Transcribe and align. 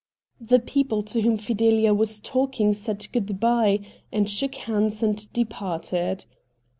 The 0.39 0.57
people 0.57 1.03
to 1.03 1.21
whom 1.21 1.37
Fidelia 1.37 1.93
was 1.93 2.19
talking 2.19 2.73
said 2.73 3.07
good 3.13 3.39
bye, 3.39 3.81
and 4.11 4.27
shook 4.27 4.55
hands 4.55 5.03
and 5.03 5.31
departed. 5.31 6.25